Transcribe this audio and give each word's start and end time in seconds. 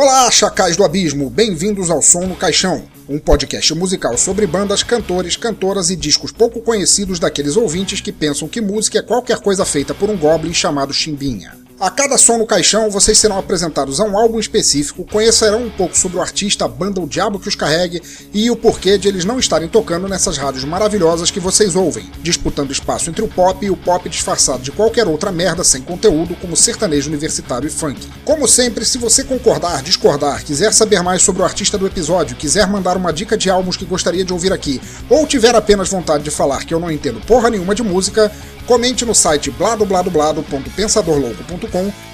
Olá, 0.00 0.30
chacais 0.30 0.76
do 0.76 0.84
abismo, 0.84 1.28
bem-vindos 1.28 1.90
ao 1.90 2.00
Som 2.00 2.24
no 2.26 2.36
Caixão, 2.36 2.84
um 3.08 3.18
podcast 3.18 3.74
musical 3.74 4.16
sobre 4.16 4.46
bandas, 4.46 4.84
cantores, 4.84 5.36
cantoras 5.36 5.90
e 5.90 5.96
discos 5.96 6.30
pouco 6.30 6.60
conhecidos 6.60 7.18
daqueles 7.18 7.56
ouvintes 7.56 8.00
que 8.00 8.12
pensam 8.12 8.46
que 8.46 8.60
música 8.60 9.00
é 9.00 9.02
qualquer 9.02 9.40
coisa 9.40 9.64
feita 9.64 9.92
por 9.92 10.08
um 10.08 10.16
goblin 10.16 10.54
chamado 10.54 10.94
Chimbinha. 10.94 11.52
A 11.80 11.90
cada 11.90 12.18
som 12.18 12.38
no 12.38 12.44
caixão, 12.44 12.90
vocês 12.90 13.16
serão 13.18 13.38
apresentados 13.38 14.00
a 14.00 14.04
um 14.04 14.18
álbum 14.18 14.40
específico, 14.40 15.04
conhecerão 15.04 15.62
um 15.62 15.70
pouco 15.70 15.96
sobre 15.96 16.18
o 16.18 16.20
artista, 16.20 16.64
a 16.64 16.68
banda, 16.68 17.00
o 17.00 17.06
diabo 17.06 17.38
que 17.38 17.46
os 17.46 17.54
carregue 17.54 18.02
e 18.34 18.50
o 18.50 18.56
porquê 18.56 18.98
de 18.98 19.06
eles 19.06 19.24
não 19.24 19.38
estarem 19.38 19.68
tocando 19.68 20.08
nessas 20.08 20.36
rádios 20.36 20.64
maravilhosas 20.64 21.30
que 21.30 21.38
vocês 21.38 21.76
ouvem, 21.76 22.10
disputando 22.20 22.72
espaço 22.72 23.08
entre 23.08 23.22
o 23.22 23.28
pop 23.28 23.64
e 23.64 23.70
o 23.70 23.76
pop 23.76 24.08
disfarçado 24.08 24.60
de 24.60 24.72
qualquer 24.72 25.06
outra 25.06 25.30
merda 25.30 25.62
sem 25.62 25.80
conteúdo, 25.80 26.34
como 26.40 26.56
sertanejo 26.56 27.08
universitário 27.08 27.68
e 27.68 27.70
funk. 27.70 28.08
Como 28.24 28.48
sempre, 28.48 28.84
se 28.84 28.98
você 28.98 29.22
concordar, 29.22 29.80
discordar, 29.80 30.42
quiser 30.42 30.72
saber 30.72 31.00
mais 31.00 31.22
sobre 31.22 31.42
o 31.42 31.44
artista 31.44 31.78
do 31.78 31.86
episódio, 31.86 32.36
quiser 32.36 32.66
mandar 32.66 32.96
uma 32.96 33.12
dica 33.12 33.36
de 33.36 33.48
álbuns 33.48 33.76
que 33.76 33.84
gostaria 33.84 34.24
de 34.24 34.32
ouvir 34.32 34.52
aqui, 34.52 34.80
ou 35.08 35.28
tiver 35.28 35.54
apenas 35.54 35.88
vontade 35.88 36.24
de 36.24 36.30
falar 36.32 36.64
que 36.64 36.74
eu 36.74 36.80
não 36.80 36.90
entendo 36.90 37.24
porra 37.24 37.50
nenhuma 37.50 37.72
de 37.72 37.84
música, 37.84 38.32
Comente 38.68 39.04
no 39.06 39.14
site 39.14 39.50
bladobladoblado.pensadorlouco.com, 39.50 41.67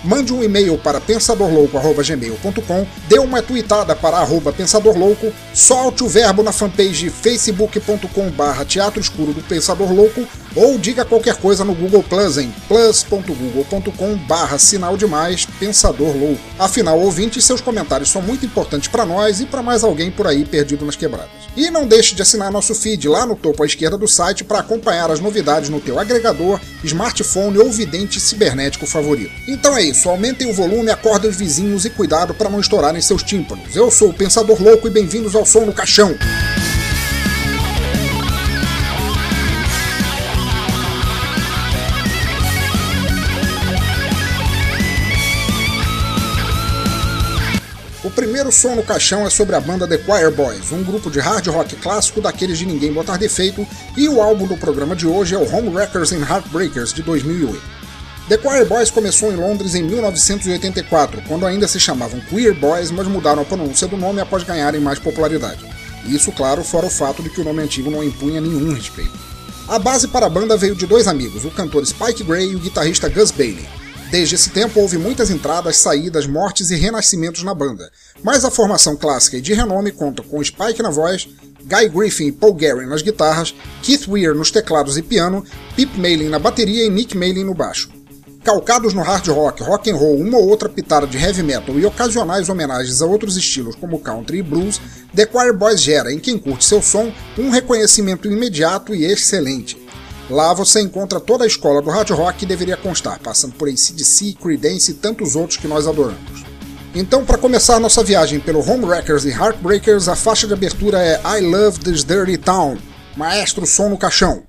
mande 0.05 0.33
um 0.33 0.43
e-mail 0.43 0.77
para 0.79 1.01
pensadorlouco.gmail.com, 1.01 2.87
dê 3.09 3.19
uma 3.19 3.43
tweetada 3.43 3.97
para 3.97 4.19
arroba 4.19 4.53
pensadorlouco, 4.53 5.33
solte 5.53 6.05
o 6.05 6.09
verbo 6.09 6.43
na 6.43 6.53
fanpage 6.53 7.11
facebook.com 7.11 8.31
barra 8.31 8.65
teatro 8.65 9.01
escuro 9.01 9.33
do 9.33 9.43
Pensador 9.43 9.93
Louco 9.93 10.27
ou 10.55 10.79
diga 10.79 11.05
qualquer 11.05 11.37
coisa 11.37 11.65
no 11.65 11.75
Google 11.75 12.03
Plus 12.03 12.39
em 12.39 12.53
plus.google.com 12.69 14.17
barra 14.27 14.59
sinal 14.59 14.97
demais 14.97 15.47
Pensador 15.59 16.17
Louco. 16.17 16.41
Afinal, 16.59 16.99
ouvintes, 17.01 17.45
seus 17.45 17.61
comentários 17.61 18.11
são 18.11 18.23
muito 18.23 18.47
importantes 18.47 18.89
para 18.89 19.05
nós 19.05 19.41
e 19.41 19.47
para 19.47 19.63
mais 19.63 19.83
alguém 19.83 20.11
por 20.11 20.27
aí 20.27 20.45
perdido 20.45 20.85
nas 20.85 20.97
quebradas. 20.97 21.44
E 21.57 21.71
não 21.71 21.87
deixe 21.87 22.15
de 22.15 22.23
assinar 22.23 22.51
nosso 22.51 22.75
feed 22.75 23.09
lá 23.09 23.25
no 23.25 23.37
topo 23.37 23.63
à 23.63 23.67
esquerda 23.67 23.97
do 23.97 24.09
site 24.09 24.43
para 24.43 24.59
acompanhar 24.59 25.11
as 25.11 25.21
novidades 25.21 25.69
no 25.69 25.81
teu 25.81 26.01
agregador 26.01 26.61
smartphone 26.83 27.59
ou 27.59 27.71
vidente 27.71 28.19
cibernético 28.19 28.87
favorito. 28.87 29.31
Então 29.47 29.77
é 29.77 29.83
isso, 29.83 30.09
aumentem 30.09 30.51
o 30.51 30.55
volume, 30.55 30.91
acordem 30.91 31.31
os 31.31 31.37
vizinhos 31.37 31.85
e 31.85 31.91
cuidado 31.91 32.35
para 32.35 32.51
não 32.51 32.61
estourarem 32.61 33.01
seus 33.01 33.23
tímpanos. 33.23 33.77
Eu 33.77 33.91
sou 33.91 34.11
o 34.11 34.15
Pensador 34.15 34.61
Louco 34.61 34.89
e 34.89 34.91
bem-vindos 34.91 35.35
ao 35.37 35.47
Som 35.47 35.65
no 35.67 35.73
Caixão. 35.73 36.17
Primeiro 48.15 48.53
som 48.53 48.77
no 48.77 48.83
caixão 48.83 49.27
é 49.27 49.31
sobre 49.31 49.57
a 49.57 49.61
banda 49.61 49.89
The 49.89 49.99
Choir 49.99 50.31
Boys, 50.31 50.71
um 50.71 50.83
grupo 50.83 51.11
de 51.11 51.19
hard 51.19 51.47
rock 51.49 51.75
clássico 51.77 52.21
daqueles 52.21 52.59
de 52.59 52.65
ninguém 52.65 52.93
botar 52.93 53.17
defeito, 53.17 53.67
e 53.97 54.09
o 54.09 54.23
álbum 54.23 54.47
do 54.47 54.57
programa 54.57 54.95
de 54.95 55.07
hoje 55.07 55.35
é 55.35 55.39
o 55.39 55.55
Home 55.55 55.69
Wreckers 55.71 56.13
and 56.13 56.21
Heartbreakers 56.21 56.93
de 56.93 57.03
2008. 57.03 57.61
The 58.29 58.39
Choir 58.39 58.67
Boys 58.67 58.91
começou 58.91 59.33
em 59.33 59.37
Londres 59.37 59.75
em 59.75 59.83
1984, 59.83 61.23
quando 61.29 61.45
ainda 61.45 61.69
se 61.69 61.79
chamavam 61.79 62.21
Queer 62.21 62.55
Boys, 62.55 62.91
mas 62.91 63.07
mudaram 63.07 63.43
a 63.43 63.45
pronúncia 63.45 63.87
do 63.87 63.97
nome 63.97 64.21
após 64.21 64.45
ganharem 64.45 64.81
mais 64.81 64.99
popularidade. 64.99 65.65
Isso, 66.07 66.33
claro, 66.33 66.63
fora 66.63 66.87
o 66.87 66.91
fato 66.91 67.23
de 67.23 67.31
que 67.31 67.41
o 67.41 67.45
nome 67.45 67.63
antigo 67.63 67.91
não 67.91 68.03
impunha 68.03 68.41
nenhum 68.41 68.73
respeito. 68.73 69.19
A 69.69 69.79
base 69.79 70.09
para 70.09 70.27
a 70.27 70.31
banda 70.31 70.57
veio 70.57 70.75
de 70.75 70.87
dois 70.87 71.07
amigos, 71.07 71.45
o 71.45 71.51
cantor 71.51 71.85
Spike 71.85 72.23
Gray 72.23 72.53
e 72.53 72.57
o 72.57 72.61
guitarrista 72.61 73.09
Gus 73.09 73.31
Bailey. 73.31 73.67
Desde 74.15 74.37
esse 74.37 74.51
tempo 74.51 74.79
houve 74.79 74.97
muitas 74.97 75.29
entradas, 75.29 75.77
saídas, 75.79 76.25
mortes 76.25 76.71
e 76.71 76.77
renascimentos 76.77 77.43
na 77.43 77.53
banda, 77.53 77.91
mas 78.23 78.45
a 78.45 78.51
formação 78.51 78.95
clássica 78.95 79.39
e 79.39 79.41
de 79.41 79.53
renome 79.53 79.91
conta 79.91 80.23
com 80.23 80.41
Spike 80.41 80.81
na 80.81 80.89
voz, 80.89 81.27
Guy 81.65 81.89
Griffin 81.89 82.27
e 82.27 82.33
Paul 82.33 82.55
Guerin 82.55 82.87
nas 82.87 83.03
guitarras, 83.03 83.53
Keith 83.83 84.07
Weir 84.07 84.33
nos 84.33 84.53
teclados 84.53 84.97
e 84.97 85.03
piano, 85.03 85.45
Pip 85.75 85.99
Malin 85.99 86.29
na 86.29 86.39
bateria 86.39 86.87
e 86.87 86.91
Nick 86.91 87.17
Malin 87.17 87.43
no 87.43 87.55
baixo. 87.55 87.91
Calcados 88.45 88.95
no 88.95 89.03
hard 89.03 89.27
rock, 89.27 89.61
rock 89.65 89.91
and 89.91 89.97
roll, 89.97 90.21
uma 90.21 90.39
ou 90.39 90.49
outra 90.49 90.69
pitada 90.69 91.09
de 91.09 91.19
heavy 91.19 91.43
metal 91.43 91.77
e 91.77 91.85
ocasionais 91.85 92.49
homenagens 92.49 93.03
a 93.03 93.07
outros 93.07 93.37
estilos 93.37 93.75
como 93.75 93.99
country 93.99 94.39
e 94.39 94.43
blues, 94.45 94.81
The 95.13 95.27
Choir 95.27 95.53
Boys 95.53 95.81
gera 95.81 96.13
em 96.13 96.21
quem 96.21 96.39
curte 96.39 96.65
seu 96.65 96.81
som 96.81 97.13
um 97.37 97.51
reconhecimento 97.51 98.31
imediato 98.31 98.95
e 98.95 99.07
excelente. 99.07 99.84
Lá 100.31 100.55
você 100.55 100.81
encontra 100.81 101.21
toda 101.21 101.45
a 101.45 101.47
escola 101.47 101.83
do 101.83 101.91
hard 101.91 102.11
rock 102.11 102.39
que 102.39 102.47
deveria 102.47 102.77
constar, 102.77 103.19
passando 103.21 103.55
por 103.55 103.69
ACDC, 103.69 104.37
Creedence 104.41 104.91
e 104.91 104.95
tantos 104.95 105.37
outros 105.37 105.59
que 105.59 105.69
nós 105.69 105.87
adoramos. 105.87 106.45
Então, 106.95 107.25
para 107.25 107.37
começar 107.37 107.79
nossa 107.79 108.03
viagem 108.03 108.41
pelo 108.41 108.61
Homewreckers 108.61 109.25
e 109.25 109.31
Heartbreakers, 109.31 110.09
a 110.09 110.17
faixa 110.17 110.47
de 110.47 110.55
abertura 110.55 111.03
é 111.03 111.21
I 111.39 111.41
Love 111.41 111.81
This 111.81 112.05
Dirty 112.05 112.39
Town, 112.39 112.79
Maestro 113.17 113.67
Som 113.67 113.91
no 113.91 113.99
Caixão. 113.99 114.45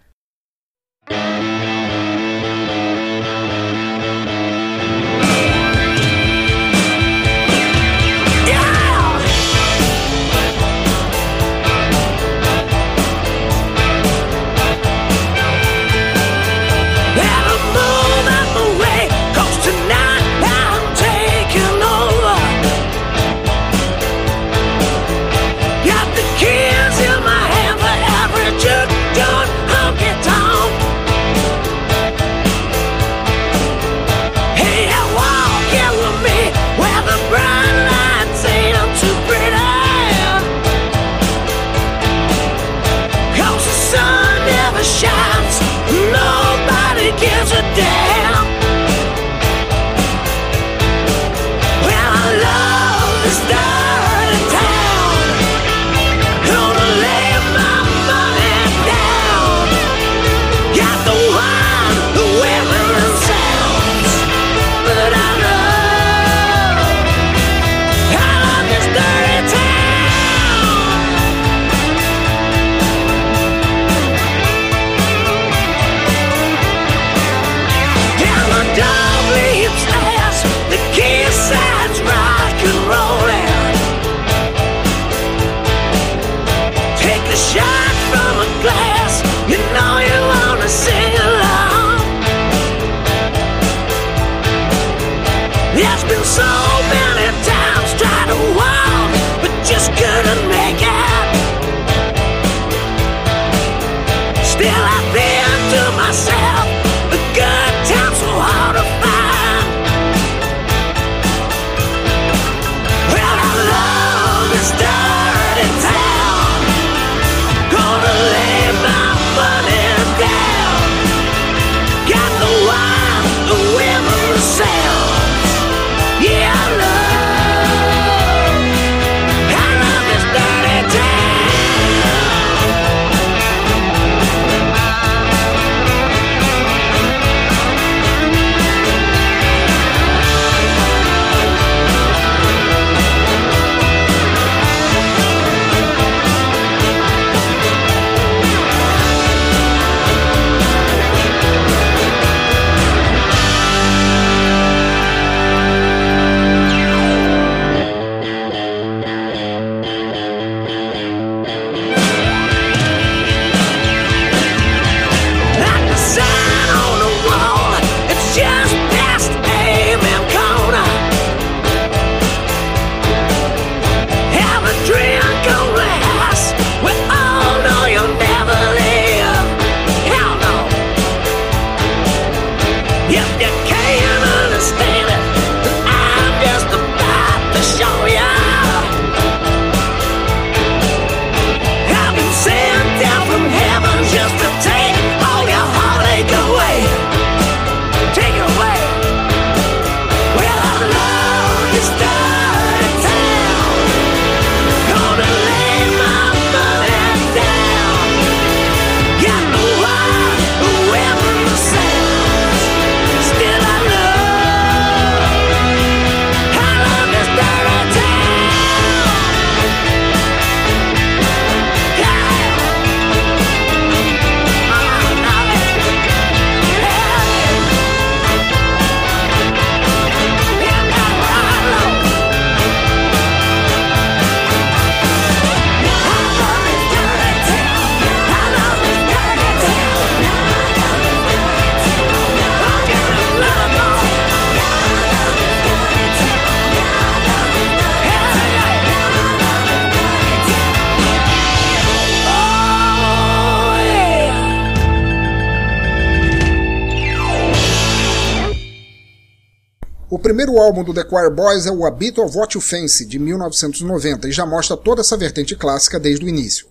Primeiro 260.45 260.61
álbum 260.61 260.83
do 260.83 260.93
The 260.93 261.03
Choir 261.09 261.31
Boys 261.31 261.65
é 261.65 261.71
o 261.71 261.87
A 261.87 261.91
Bit 261.91 262.19
of 262.19 262.37
What 262.37 262.55
You 262.55 262.61
Fancy, 262.61 263.03
de 263.03 263.17
1990, 263.17 264.27
e 264.27 264.31
já 264.31 264.45
mostra 264.45 264.77
toda 264.77 265.01
essa 265.01 265.17
vertente 265.17 265.55
clássica 265.55 265.99
desde 265.99 266.23
o 266.23 266.29
início. 266.29 266.67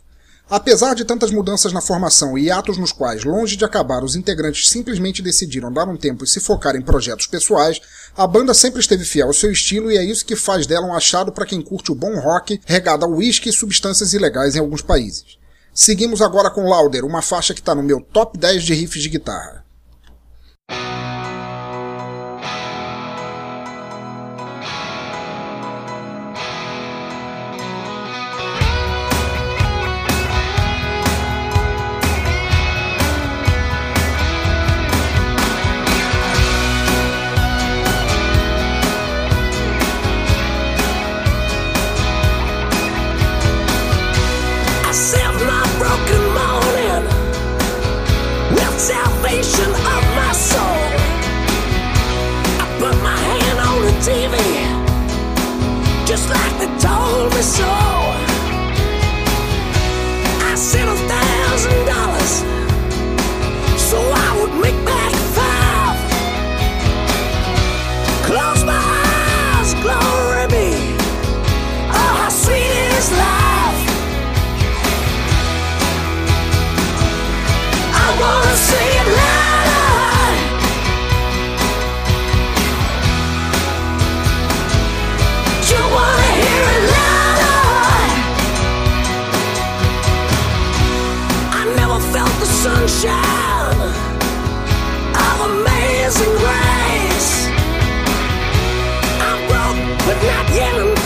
Apesar 0.49 0.95
de 0.95 1.05
tantas 1.05 1.33
mudanças 1.33 1.73
na 1.73 1.81
formação 1.81 2.39
e 2.39 2.53
atos 2.53 2.79
nos 2.79 2.93
quais, 2.93 3.25
longe 3.25 3.57
de 3.57 3.65
acabar, 3.65 4.05
os 4.05 4.15
integrantes 4.15 4.69
simplesmente 4.69 5.21
decidiram 5.21 5.73
dar 5.73 5.89
um 5.89 5.97
tempo 5.97 6.23
e 6.23 6.29
se 6.29 6.39
focar 6.39 6.77
em 6.77 6.83
projetos 6.83 7.27
pessoais, 7.27 7.81
a 8.17 8.29
banda 8.29 8.55
sempre 8.55 8.79
esteve 8.79 9.05
fiel 9.05 9.27
ao 9.27 9.33
seu 9.33 9.51
estilo 9.51 9.91
e 9.91 9.99
é 9.99 10.05
isso 10.05 10.25
que 10.25 10.37
faz 10.37 10.69
dela 10.69 10.87
um 10.87 10.95
achado 10.95 11.33
para 11.33 11.47
quem 11.47 11.61
curte 11.61 11.91
o 11.91 11.97
bom 11.97 12.21
rock 12.21 12.61
regado 12.67 13.05
a 13.05 13.09
whisky 13.09 13.49
e 13.49 13.53
substâncias 13.53 14.13
ilegais 14.13 14.55
em 14.55 14.61
alguns 14.61 14.83
países. 14.83 15.37
Seguimos 15.75 16.23
agora 16.23 16.49
com 16.49 16.69
Lauder, 16.69 17.05
uma 17.05 17.23
faixa 17.23 17.53
que 17.53 17.61
está 17.61 17.75
no 17.75 17.83
meu 17.83 18.01
top 18.01 18.39
10 18.39 18.63
de 18.63 18.73
riffs 18.73 19.03
de 19.03 19.09
guitarra. 19.09 19.64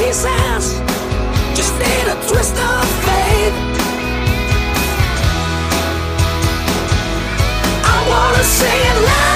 pieces. 0.08 0.80
Just 1.54 1.74
need 1.78 2.06
a 2.08 2.16
twist 2.26 2.56
of 2.56 2.84
fate. 3.04 3.52
I 7.84 7.98
wanna 8.08 8.42
see 8.42 8.78
it 8.90 9.04
loud. 9.04 9.27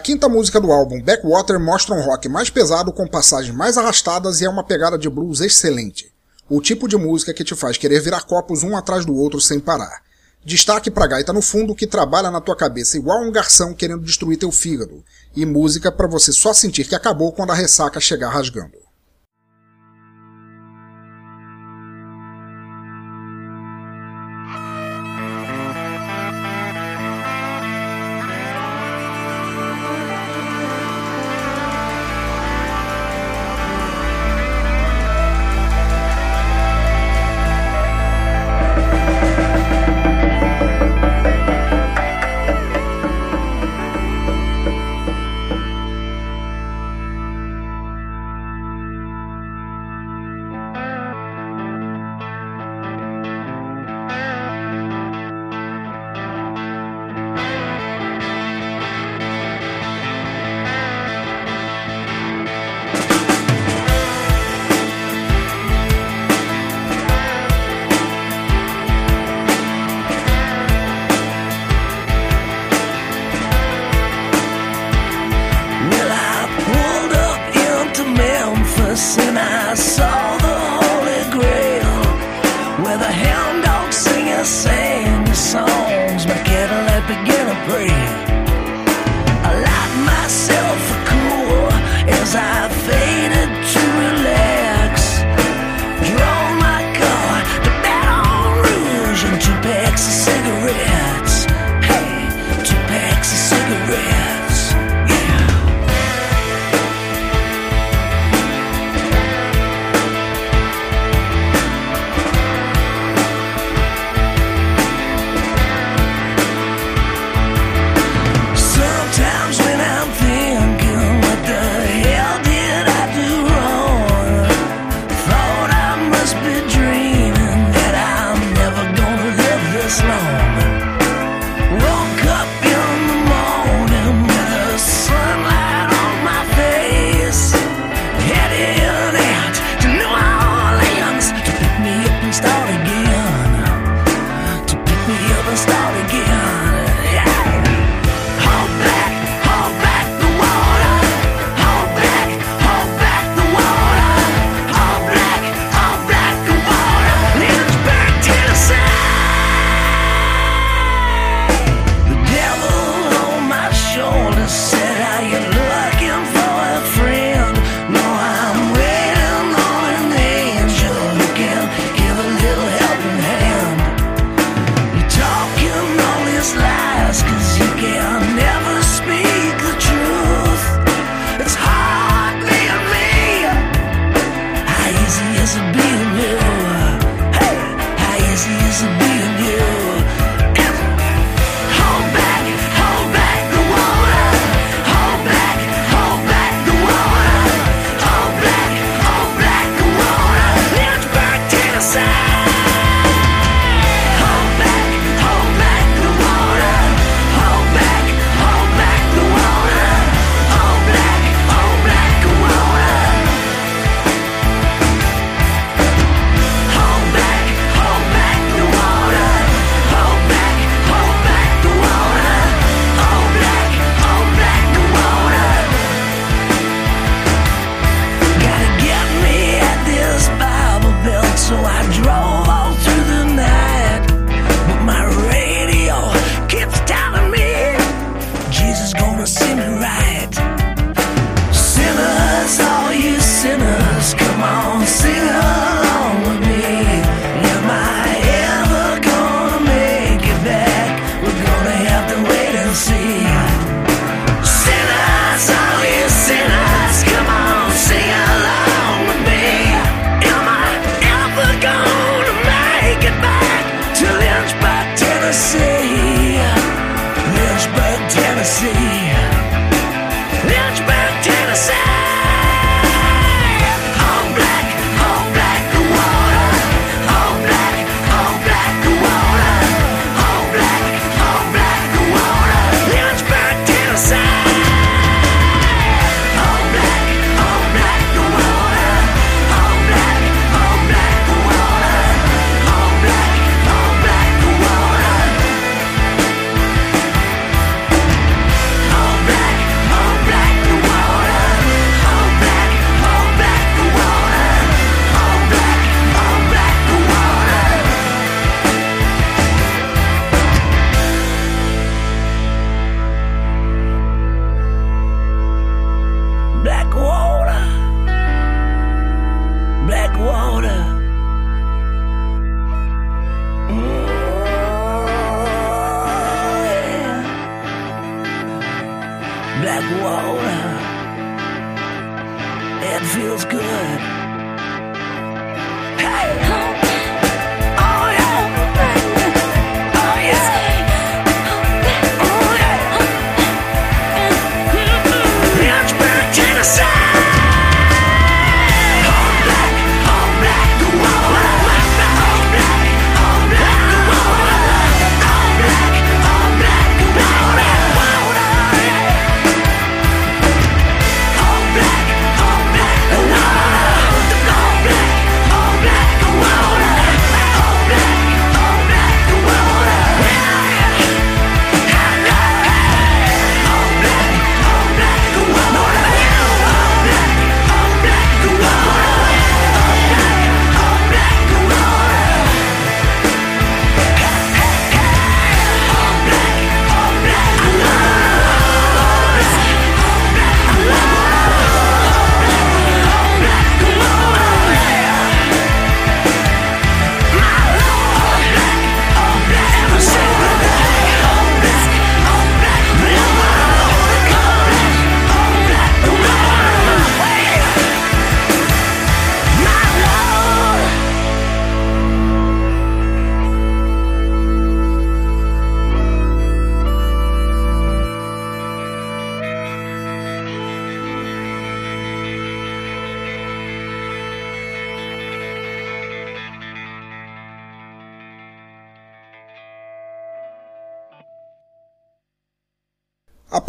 Quinta 0.00 0.28
música 0.28 0.60
do 0.60 0.72
álbum, 0.72 1.00
Backwater, 1.00 1.60
mostra 1.60 1.94
um 1.94 2.00
rock 2.00 2.28
mais 2.28 2.50
pesado 2.50 2.92
com 2.92 3.06
passagens 3.06 3.54
mais 3.54 3.78
arrastadas 3.78 4.40
e 4.40 4.44
é 4.44 4.50
uma 4.50 4.64
pegada 4.64 4.98
de 4.98 5.08
blues 5.08 5.40
excelente. 5.40 6.12
O 6.48 6.60
tipo 6.60 6.88
de 6.88 6.96
música 6.96 7.32
que 7.32 7.44
te 7.44 7.54
faz 7.54 7.76
querer 7.76 8.00
virar 8.00 8.22
copos 8.22 8.64
um 8.64 8.76
atrás 8.76 9.04
do 9.04 9.14
outro 9.14 9.40
sem 9.40 9.60
parar. 9.60 10.02
Destaque 10.44 10.90
pra 10.90 11.06
gaita 11.06 11.32
no 11.32 11.42
fundo 11.42 11.74
que 11.74 11.86
trabalha 11.86 12.30
na 12.30 12.40
tua 12.40 12.56
cabeça 12.56 12.96
igual 12.96 13.22
um 13.22 13.30
garçom 13.30 13.74
querendo 13.74 14.02
destruir 14.02 14.38
teu 14.38 14.50
fígado. 14.50 15.04
E 15.36 15.46
música 15.46 15.92
para 15.92 16.08
você 16.08 16.32
só 16.32 16.52
sentir 16.52 16.88
que 16.88 16.94
acabou 16.94 17.30
quando 17.30 17.50
a 17.50 17.54
ressaca 17.54 18.00
chegar 18.00 18.30
rasgando. 18.30 18.89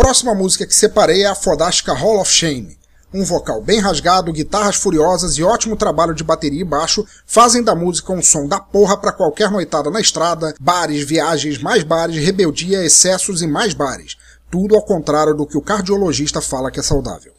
Próxima 0.02 0.34
música 0.34 0.66
que 0.66 0.74
separei 0.74 1.22
é 1.22 1.28
a 1.28 1.36
fodástica 1.36 1.94
Hall 1.94 2.20
of 2.20 2.32
Shame. 2.32 2.76
Um 3.14 3.24
vocal 3.24 3.62
bem 3.62 3.80
rasgado, 3.80 4.34
guitarras 4.34 4.76
furiosas 4.76 5.38
e 5.38 5.44
ótimo 5.44 5.76
trabalho 5.76 6.16
de 6.16 6.24
bateria 6.24 6.62
e 6.62 6.66
baixo 6.66 7.06
fazem 7.28 7.62
da 7.62 7.76
música 7.76 8.12
um 8.12 8.22
som 8.22 8.48
da 8.48 8.60
porra 8.60 8.98
para 8.98 9.12
qualquer 9.12 9.52
noitada 9.52 9.92
na 9.92 10.02
estrada, 10.02 10.56
bares, 10.60 11.04
viagens, 11.04 11.60
mais 11.60 11.84
bares, 11.84 12.16
rebeldia, 12.16 12.84
excessos 12.84 13.44
e 13.44 13.48
mais 13.48 13.76
bares. 13.76 14.18
Tudo 14.50 14.76
ao 14.76 14.82
contrário 14.82 15.36
do 15.36 15.46
que 15.46 15.58
o 15.58 15.62
cardiologista 15.62 16.42
fala 16.42 16.72
que 16.72 16.80
é 16.80 16.84
saudável. 16.84 17.34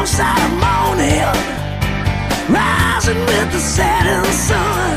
alongside 0.00 0.40
of 0.46 0.52
morning, 0.52 1.20
rising 2.48 3.20
with 3.26 3.52
the 3.52 3.58
setting 3.58 4.32
sun. 4.32 4.96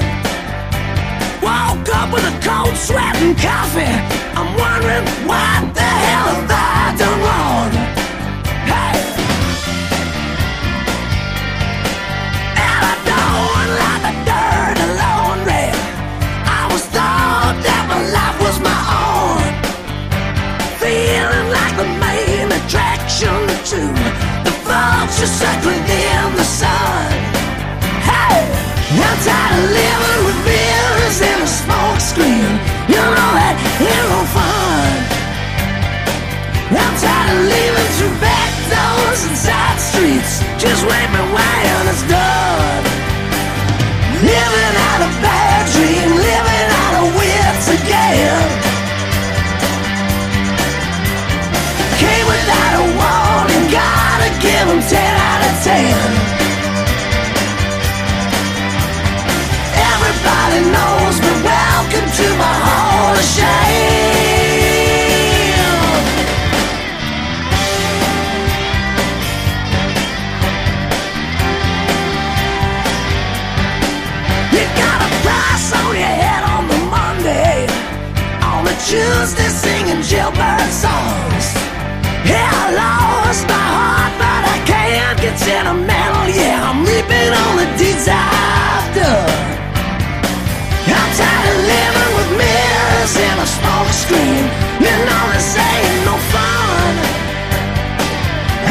Woke 1.42 1.89
up 1.94 2.13
with 2.13 2.24
a 2.24 2.39
cold 2.42 2.78
sweat 2.78 3.13
and 3.18 3.36
coffee. 3.38 3.84
I'm 4.39 4.56
wondering 4.58 5.06
what 5.28 5.76
the 5.76 5.82
hell 5.82 6.28
have 6.36 6.50
I 6.50 6.96
done 6.98 7.20
wrong? 7.20 7.83
you're 25.24 25.40
the 26.36 26.44
sun. 26.44 27.08
Hey, 28.04 28.44
I'm 28.92 29.18
tired 29.24 29.56
of 29.56 29.72
living 29.72 30.22
with 30.28 30.40
mirrors 30.44 31.18
and 31.24 31.40
a 31.40 31.48
smoke 31.48 32.00
screen. 32.04 32.52
You 32.92 33.00
fun. 34.36 34.92
I'm 36.76 36.96
tired 37.00 37.40
of 37.40 37.42
living 37.56 37.90
through 37.96 38.16
back 38.20 38.52
doors 38.68 39.22
and 39.24 39.38
side 39.40 39.80
streets. 39.80 40.44
Just 40.60 40.84
wait 40.84 41.08
me 41.16 41.24
while 41.32 41.88
it's 41.88 42.04
done. 42.12 42.84
Living 44.28 44.73
pretend. 55.63 56.13
Everybody 59.91 60.60
knows 60.76 61.15
me. 61.23 61.32
Welcome 61.43 62.08
to 62.19 62.28
my 62.36 62.56
hall 62.67 63.15
of 63.15 63.23
shame. 63.23 63.63
You 74.52 74.63
got 74.76 74.99
a 74.99 75.10
price 75.23 75.71
on 75.80 75.95
your 75.95 76.15
head 76.23 76.43
on 76.43 76.63
the 76.67 76.80
Monday. 76.91 77.67
On 78.43 78.62
the 78.65 78.76
Tuesday, 78.84 79.49
singing 79.49 80.02
jailbird 80.04 80.71
songs. 80.71 81.45
Yeah, 82.26 82.49
I 82.52 82.73
lost 82.76 83.47
my 83.47 83.62
sentimental, 85.43 86.27
yeah, 86.32 86.71
I'm 86.71 86.88
leaping 86.88 87.32
on 87.36 87.53
the 87.60 87.67
disaster. 87.75 89.15
I'm 90.88 91.10
tired 91.19 91.47
of 91.51 91.60
living 91.67 92.12
with 92.15 92.32
mirrors 92.39 93.13
and 93.27 93.38
a 93.43 93.47
smoke 93.47 93.91
screen, 93.91 94.43
you 94.79 94.93
know 95.03 95.23
this 95.36 95.51
ain't 95.60 95.99
no 96.08 96.15
fun. 96.32 96.91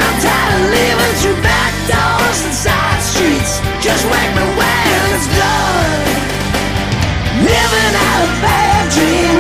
I'm 0.01 0.17
tired 0.25 0.53
of 0.57 0.65
living 0.73 1.15
through 1.21 1.41
back 1.45 1.73
doors 1.93 2.41
and 2.41 2.57
side 2.57 3.03
streets, 3.05 3.61
just 3.85 4.09
wake 4.09 4.33
me 4.33 4.45
when 4.57 4.97
it's 5.13 5.29
done. 5.37 6.01
Living 7.53 7.93
out 8.01 8.21
a 8.25 8.31
bad 8.41 8.83
dream. 8.97 9.32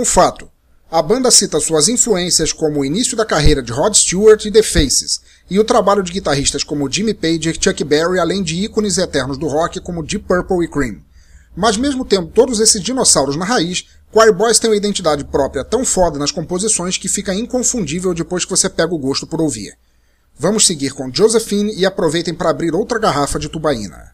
Um 0.00 0.04
fato. 0.04 0.50
A 0.92 1.00
banda 1.00 1.30
cita 1.30 1.60
suas 1.60 1.86
influências 1.86 2.52
como 2.52 2.80
o 2.80 2.84
início 2.84 3.16
da 3.16 3.24
carreira 3.24 3.62
de 3.62 3.70
Rod 3.70 3.94
Stewart 3.94 4.44
e 4.44 4.50
The 4.50 4.60
Faces, 4.60 5.20
e 5.48 5.56
o 5.56 5.62
trabalho 5.62 6.02
de 6.02 6.10
guitarristas 6.10 6.64
como 6.64 6.90
Jimmy 6.90 7.14
Page 7.14 7.48
e 7.48 7.54
Chuck 7.54 7.84
Berry, 7.84 8.18
além 8.18 8.42
de 8.42 8.56
ícones 8.56 8.98
eternos 8.98 9.38
do 9.38 9.46
rock 9.46 9.78
como 9.78 10.02
Deep 10.02 10.24
Purple 10.26 10.64
e 10.64 10.68
Cream. 10.68 11.00
Mas 11.56 11.76
mesmo 11.76 12.04
tendo 12.04 12.26
todos 12.26 12.58
esses 12.58 12.82
dinossauros 12.82 13.36
na 13.36 13.44
raiz, 13.44 13.86
Choir 14.12 14.32
Boys 14.32 14.58
tem 14.58 14.68
uma 14.68 14.76
identidade 14.76 15.22
própria 15.22 15.62
tão 15.62 15.84
foda 15.84 16.18
nas 16.18 16.32
composições 16.32 16.98
que 16.98 17.08
fica 17.08 17.32
inconfundível 17.32 18.12
depois 18.12 18.44
que 18.44 18.50
você 18.50 18.68
pega 18.68 18.92
o 18.92 18.98
gosto 18.98 19.28
por 19.28 19.40
ouvir. 19.40 19.78
Vamos 20.36 20.66
seguir 20.66 20.90
com 20.90 21.14
Josephine 21.14 21.72
e 21.76 21.86
aproveitem 21.86 22.34
para 22.34 22.50
abrir 22.50 22.74
outra 22.74 22.98
garrafa 22.98 23.38
de 23.38 23.48
tubaína. 23.48 24.12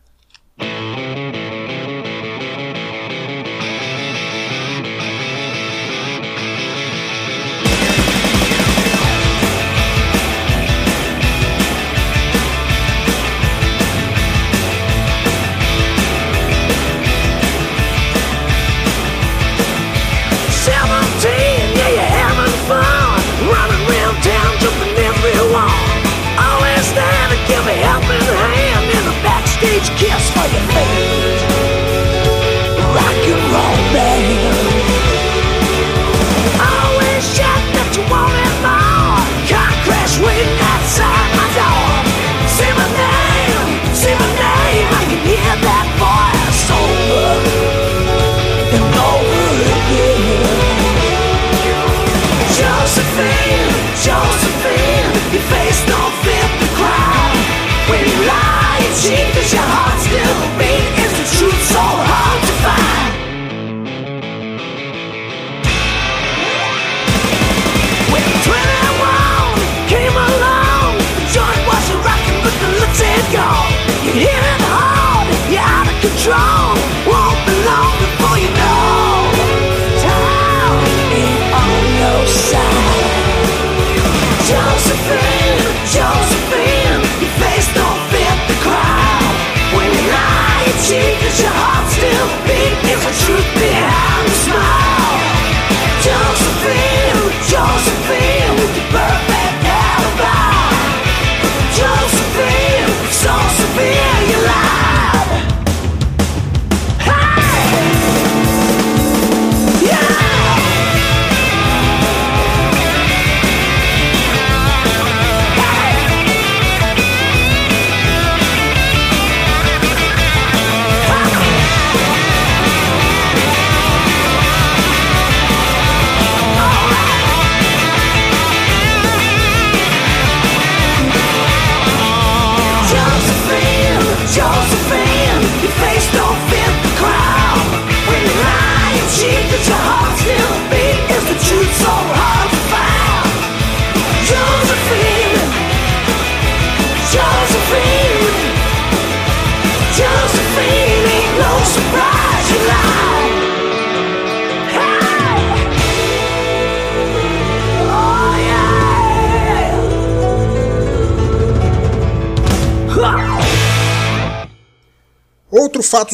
Fato 76.27 76.56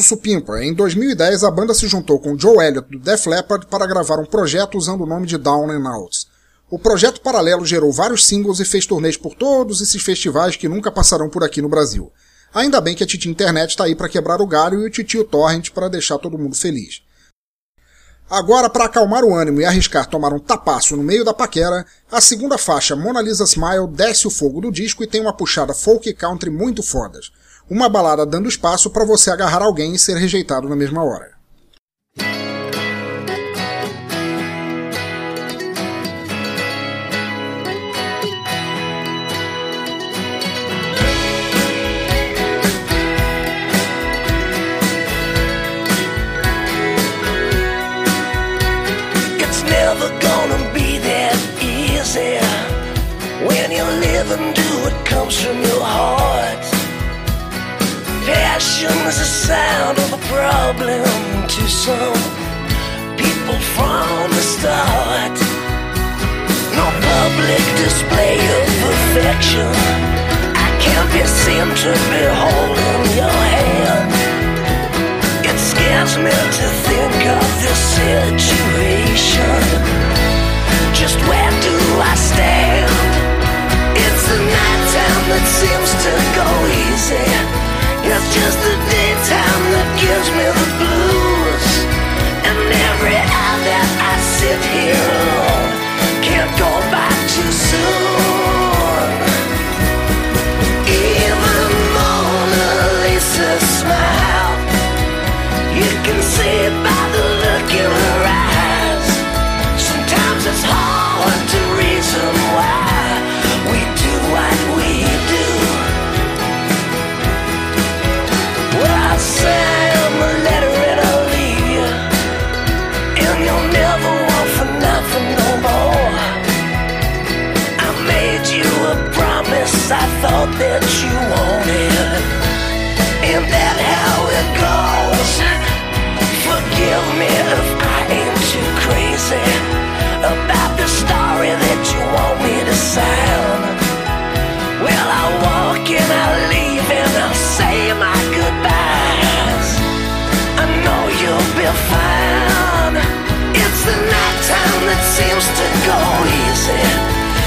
supimpa, 0.03 0.63
em 0.63 0.73
2010 0.73 1.43
a 1.43 1.49
banda 1.49 1.73
se 1.73 1.87
juntou 1.87 2.19
com 2.19 2.37
Joe 2.37 2.57
Elliott 2.57 2.89
do 2.89 2.99
Def 2.99 3.25
Leppard 3.25 3.65
para 3.67 3.87
gravar 3.87 4.19
um 4.19 4.25
projeto 4.25 4.77
usando 4.77 5.01
o 5.01 5.07
nome 5.07 5.25
de 5.25 5.37
Down 5.37 5.71
and 5.71 5.89
Out. 5.89 6.27
O 6.69 6.77
projeto 6.77 7.21
paralelo 7.21 7.65
gerou 7.65 7.91
vários 7.91 8.25
singles 8.25 8.59
e 8.59 8.65
fez 8.65 8.85
turnês 8.85 9.15
por 9.15 9.33
todos 9.33 9.81
esses 9.81 10.01
festivais 10.03 10.55
que 10.55 10.67
nunca 10.67 10.91
passarão 10.91 11.29
por 11.29 11.43
aqui 11.43 11.61
no 11.61 11.69
Brasil. 11.69 12.11
Ainda 12.53 12.81
bem 12.81 12.93
que 12.93 13.03
a 13.03 13.07
Titi 13.07 13.29
Internet 13.29 13.71
está 13.71 13.85
aí 13.85 13.95
para 13.95 14.09
quebrar 14.09 14.41
o 14.41 14.47
galho 14.47 14.81
e 14.81 14.85
o 14.85 14.89
Titio 14.89 15.23
Torrent 15.23 15.71
para 15.71 15.87
deixar 15.87 16.19
todo 16.19 16.37
mundo 16.37 16.55
feliz. 16.55 17.01
Agora, 18.29 18.69
para 18.69 18.85
acalmar 18.85 19.23
o 19.23 19.35
ânimo 19.35 19.61
e 19.61 19.65
arriscar 19.65 20.07
tomar 20.07 20.33
um 20.33 20.39
tapaço 20.39 20.95
no 20.95 21.03
meio 21.03 21.23
da 21.23 21.33
paquera, 21.33 21.85
a 22.11 22.19
segunda 22.19 22.57
faixa 22.57 22.95
Mona 22.95 23.21
Lisa 23.21 23.43
Smile 23.43 23.87
desce 23.87 24.27
o 24.27 24.31
fogo 24.31 24.61
do 24.61 24.71
disco 24.71 25.03
e 25.03 25.07
tem 25.07 25.21
uma 25.21 25.35
puxada 25.35 25.73
folk 25.73 26.13
country 26.13 26.49
muito 26.49 26.81
fodas 26.83 27.31
uma 27.69 27.89
balada 27.89 28.25
dando 28.25 28.49
espaço 28.49 28.89
para 28.89 29.05
você 29.05 29.31
agarrar 29.31 29.63
alguém 29.63 29.93
e 29.93 29.99
ser 29.99 30.17
rejeitado 30.17 30.69
na 30.69 30.75
mesma 30.75 31.03
hora. 31.03 31.33
when 53.47 53.71
you 53.71 53.83
live 53.83 54.31
and 54.31 54.55
do 54.55 54.61
what 54.83 55.05
comes 55.05 55.41
from 55.41 55.57
your 55.61 55.81
heart. 55.81 56.62
Passion 58.53 58.93
is 59.09 59.17
the 59.17 59.25
sound 59.25 59.97
of 59.97 60.13
a 60.13 60.21
problem 60.29 61.09
to 61.55 61.63
some 61.67 62.21
people 63.17 63.57
from 63.73 64.29
the 64.29 64.45
start. 64.55 65.35
No 66.77 66.85
public 67.09 67.65
display 67.81 68.37
of 68.57 68.65
perfection. 68.85 69.73
I 70.53 70.69
can't 70.85 71.09
be 71.15 71.23
seen 71.41 71.67
to 71.81 71.91
be 72.13 72.23
holding 72.41 73.03
your 73.17 73.37
hand. 73.57 74.13
It 75.49 75.57
scares 75.57 76.13
me 76.17 76.35
to 76.59 76.65
think 76.87 77.19
of 77.33 77.45
this 77.63 77.81
situation. 77.97 79.61
Just 80.93 81.17
where 81.25 81.53
do 81.65 81.75
I 82.05 82.13
stand? 82.13 82.32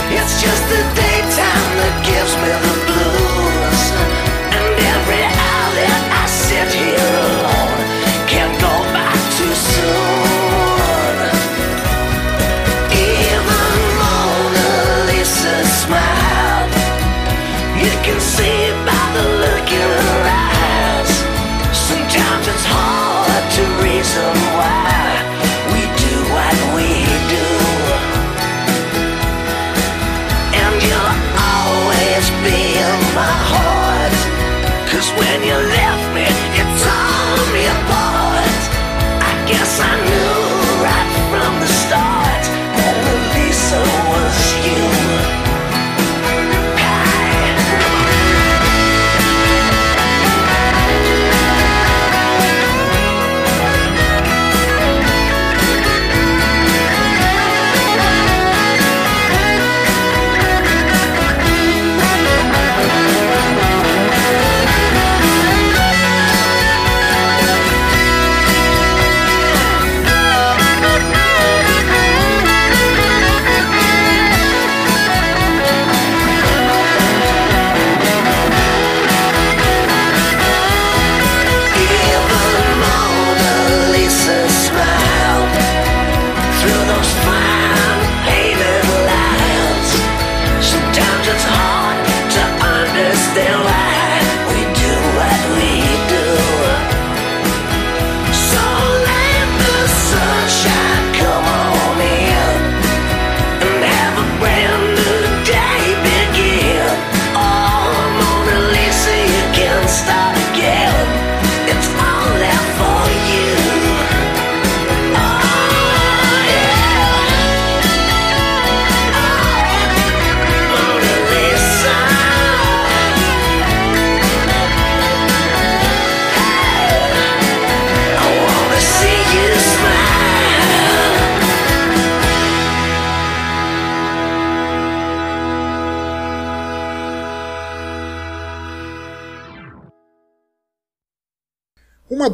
It's 0.08 0.40
just 0.40 0.68
the 0.68 0.76
daytime 0.94 1.05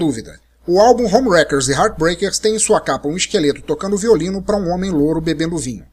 dúvida. 0.02 0.40
O 0.66 0.80
álbum 0.80 1.06
Homewreckers 1.06 1.68
e 1.68 1.72
Heartbreakers 1.72 2.40
tem 2.40 2.56
em 2.56 2.58
sua 2.58 2.80
capa 2.80 3.06
um 3.06 3.16
esqueleto 3.16 3.62
tocando 3.62 3.96
violino 3.96 4.42
para 4.42 4.56
um 4.56 4.68
homem 4.68 4.90
louro 4.90 5.20
bebendo 5.20 5.56
vinho. 5.56 5.86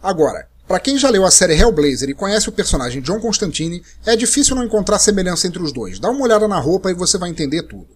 Agora, 0.00 0.46
para 0.68 0.78
quem 0.78 0.96
já 0.96 1.10
leu 1.10 1.24
a 1.24 1.30
série 1.30 1.58
Hellblazer 1.58 2.08
e 2.08 2.14
conhece 2.14 2.48
o 2.48 2.52
personagem 2.52 3.02
John 3.02 3.18
Constantine, 3.18 3.82
é 4.06 4.14
difícil 4.14 4.54
não 4.54 4.62
encontrar 4.62 5.00
semelhança 5.00 5.48
entre 5.48 5.60
os 5.60 5.72
dois. 5.72 5.98
Dá 5.98 6.08
uma 6.08 6.22
olhada 6.22 6.46
na 6.46 6.60
roupa 6.60 6.88
e 6.88 6.94
você 6.94 7.18
vai 7.18 7.30
entender 7.30 7.64
tudo. 7.64 7.88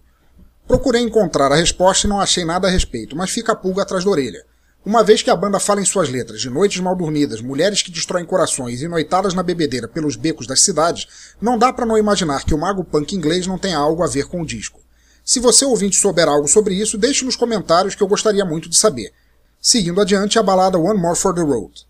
Procurei 0.67 1.01
encontrar 1.01 1.49
a 1.49 1.55
resposta 1.55 2.07
e 2.07 2.09
não 2.09 2.19
achei 2.19 2.43
nada 2.43 2.67
a 2.67 2.71
respeito, 2.71 3.15
mas 3.15 3.29
fica 3.29 3.53
a 3.53 3.55
pulga 3.55 3.83
atrás 3.83 4.03
da 4.03 4.11
orelha. 4.11 4.43
Uma 4.85 5.01
vez 5.01 5.21
que 5.21 5.29
a 5.29 5.35
banda 5.35 5.61
fala 5.61 5.79
em 5.79 5.85
suas 5.85 6.09
letras 6.09 6.41
de 6.41 6.49
noites 6.49 6.81
mal 6.81 6.93
dormidas, 6.93 7.39
mulheres 7.39 7.81
que 7.81 7.89
destroem 7.89 8.25
corações 8.25 8.81
e 8.81 8.87
noitadas 8.89 9.33
na 9.33 9.41
bebedeira 9.41 9.87
pelos 9.87 10.17
becos 10.17 10.45
das 10.45 10.59
cidades, 10.59 11.07
não 11.41 11.57
dá 11.57 11.71
para 11.71 11.85
não 11.85 11.97
imaginar 11.97 12.43
que 12.43 12.53
o 12.53 12.57
mago 12.57 12.83
punk 12.83 13.15
inglês 13.15 13.47
não 13.47 13.57
tenha 13.57 13.77
algo 13.77 14.03
a 14.03 14.07
ver 14.07 14.25
com 14.27 14.41
o 14.41 14.45
disco. 14.45 14.82
Se 15.23 15.39
você 15.39 15.63
ouvinte 15.63 15.95
souber 15.95 16.27
algo 16.27 16.47
sobre 16.47 16.75
isso, 16.75 16.97
deixe 16.97 17.23
nos 17.23 17.35
comentários 17.35 17.95
que 17.95 18.03
eu 18.03 18.07
gostaria 18.07 18.43
muito 18.43 18.67
de 18.67 18.75
saber. 18.75 19.13
Seguindo 19.61 20.01
adiante, 20.01 20.37
a 20.37 20.43
balada 20.43 20.77
One 20.77 20.99
More 20.99 21.17
for 21.17 21.33
the 21.33 21.41
Road. 21.41 21.85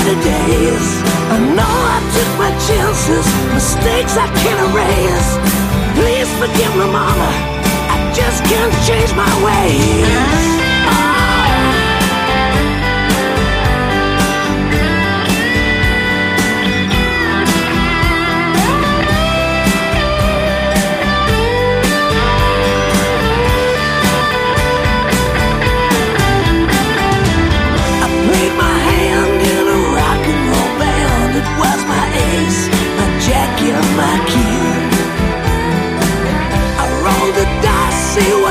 better 0.07 0.23
days. 0.23 1.03
I 1.31 1.39
know 1.55 1.75
I 1.97 1.99
took 2.15 2.31
my 2.39 2.51
chances, 2.67 3.27
mistakes 3.55 4.17
I 4.17 4.29
can't 4.43 4.61
erase. 4.71 5.31
Please 5.99 6.31
forgive 6.39 6.73
me, 6.77 6.87
mama. 6.93 7.31
I 7.91 8.13
just 8.15 8.45
can't 8.45 8.73
change 8.87 9.13
my 9.15 9.31
ways. 9.45 10.76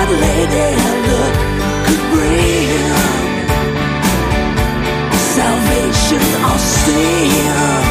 What 0.07 0.19
lady 0.19 0.75
luck 1.09 1.35
could 1.85 2.03
bring. 2.11 2.69
Salvation 5.35 6.21
or 6.49 6.59
sin. 6.59 7.84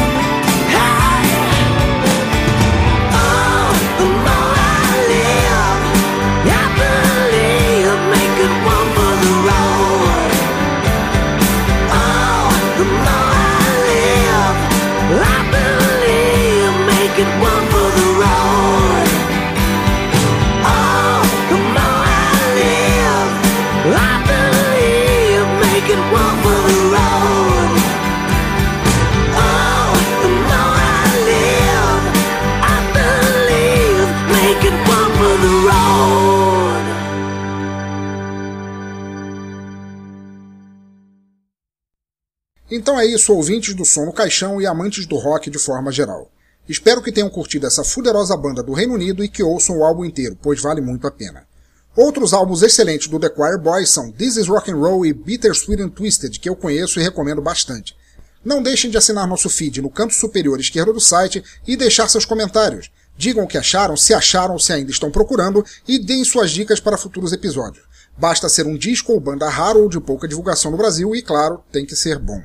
É 43.05 43.07
isso, 43.07 43.31
ouvintes 43.31 43.75
do 43.75 43.85
som 43.85 44.03
no 44.03 44.11
caixão 44.11 44.59
e 44.59 44.65
amantes 44.65 45.05
do 45.05 45.15
rock 45.15 45.47
de 45.51 45.59
forma 45.59 45.91
geral. 45.91 46.27
Espero 46.67 47.03
que 47.03 47.11
tenham 47.11 47.29
curtido 47.29 47.67
essa 47.67 47.83
fuderosa 47.83 48.35
banda 48.35 48.63
do 48.63 48.73
Reino 48.73 48.95
Unido 48.95 49.23
e 49.23 49.29
que 49.29 49.43
ouçam 49.43 49.77
o 49.77 49.83
álbum 49.83 50.03
inteiro, 50.03 50.35
pois 50.41 50.59
vale 50.59 50.81
muito 50.81 51.05
a 51.05 51.11
pena. 51.11 51.43
Outros 51.95 52.33
álbuns 52.33 52.63
excelentes 52.63 53.07
do 53.07 53.19
The 53.19 53.29
Choir 53.29 53.59
Boys 53.59 53.91
são 53.91 54.11
This 54.11 54.37
Is 54.37 54.47
Rock 54.47 54.71
and 54.71 54.77
Roll 54.77 55.05
e 55.05 55.13
Bittersweet 55.13 55.83
and 55.83 55.89
Twisted, 55.89 56.39
que 56.39 56.49
eu 56.49 56.55
conheço 56.55 56.99
e 56.99 57.03
recomendo 57.03 57.43
bastante. 57.43 57.95
Não 58.43 58.63
deixem 58.63 58.89
de 58.89 58.97
assinar 58.97 59.27
nosso 59.27 59.51
feed 59.51 59.83
no 59.83 59.91
canto 59.91 60.15
superior 60.15 60.59
esquerdo 60.59 60.91
do 60.91 60.99
site 60.99 61.43
e 61.67 61.77
deixar 61.77 62.09
seus 62.09 62.25
comentários. 62.25 62.89
Digam 63.15 63.43
o 63.43 63.47
que 63.47 63.59
acharam, 63.59 63.95
se 63.95 64.15
acharam 64.15 64.57
se 64.57 64.73
ainda 64.73 64.89
estão 64.89 65.11
procurando 65.11 65.63
e 65.87 65.99
deem 65.99 66.25
suas 66.25 66.49
dicas 66.49 66.79
para 66.79 66.97
futuros 66.97 67.31
episódios. 67.31 67.85
Basta 68.17 68.49
ser 68.49 68.65
um 68.65 68.75
disco 68.75 69.13
ou 69.13 69.19
banda 69.19 69.47
raro 69.47 69.83
ou 69.83 69.89
de 69.89 69.99
pouca 69.99 70.27
divulgação 70.27 70.71
no 70.71 70.77
Brasil 70.77 71.15
e, 71.15 71.21
claro, 71.21 71.63
tem 71.71 71.85
que 71.85 71.95
ser 71.95 72.17
bom. 72.17 72.41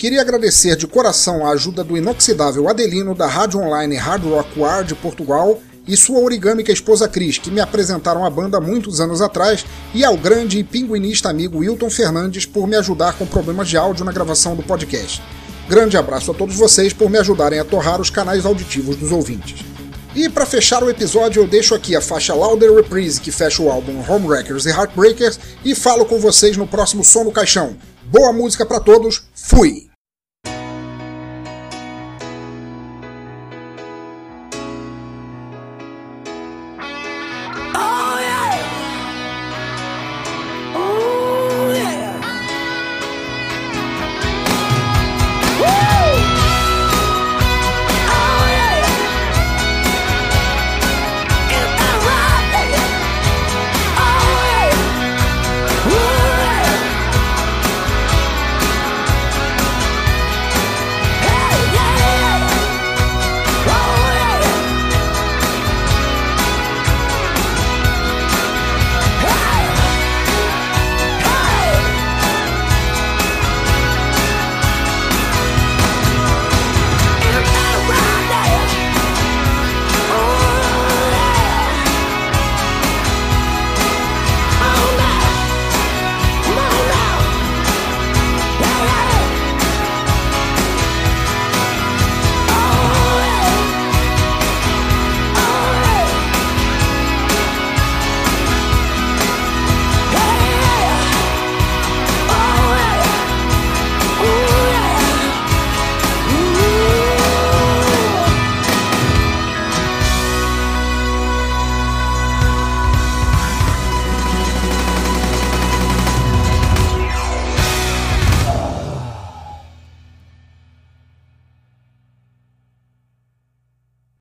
Queria 0.00 0.22
agradecer 0.22 0.76
de 0.76 0.86
coração 0.86 1.46
a 1.46 1.50
ajuda 1.50 1.84
do 1.84 1.94
inoxidável 1.94 2.68
Adelino 2.68 3.14
da 3.14 3.26
rádio 3.26 3.60
online 3.60 3.96
Hard 3.96 4.24
Rock 4.24 4.58
War 4.58 4.82
de 4.82 4.94
Portugal 4.94 5.60
e 5.86 5.94
sua 5.94 6.20
origâmica 6.20 6.72
esposa 6.72 7.06
Cris, 7.06 7.36
que 7.36 7.50
me 7.50 7.60
apresentaram 7.60 8.24
a 8.24 8.30
banda 8.30 8.58
muitos 8.60 8.98
anos 8.98 9.20
atrás, 9.20 9.66
e 9.94 10.02
ao 10.02 10.16
grande 10.16 10.58
e 10.58 10.64
pinguinista 10.64 11.28
amigo 11.28 11.58
Wilton 11.58 11.90
Fernandes 11.90 12.46
por 12.46 12.66
me 12.66 12.76
ajudar 12.76 13.12
com 13.18 13.26
problemas 13.26 13.68
de 13.68 13.76
áudio 13.76 14.04
na 14.04 14.12
gravação 14.12 14.56
do 14.56 14.62
podcast. 14.62 15.22
Grande 15.70 15.96
abraço 15.96 16.32
a 16.32 16.34
todos 16.34 16.56
vocês 16.56 16.92
por 16.92 17.08
me 17.08 17.16
ajudarem 17.16 17.60
a 17.60 17.64
torrar 17.64 18.00
os 18.00 18.10
canais 18.10 18.44
auditivos 18.44 18.96
dos 18.96 19.12
ouvintes. 19.12 19.64
E 20.16 20.28
para 20.28 20.44
fechar 20.44 20.82
o 20.82 20.90
episódio, 20.90 21.40
eu 21.40 21.46
deixo 21.46 21.76
aqui 21.76 21.94
a 21.94 22.00
faixa 22.00 22.34
Louder 22.34 22.74
Reprise, 22.74 23.20
que 23.20 23.30
fecha 23.30 23.62
o 23.62 23.70
álbum 23.70 24.02
Homewreckers 24.08 24.66
e 24.66 24.70
Heartbreakers, 24.70 25.38
e 25.64 25.72
falo 25.72 26.04
com 26.04 26.18
vocês 26.18 26.56
no 26.56 26.66
próximo 26.66 27.04
Som 27.04 27.22
no 27.22 27.30
Caixão. 27.30 27.76
Boa 28.02 28.32
música 28.32 28.66
para 28.66 28.80
todos, 28.80 29.22
fui! 29.32 29.89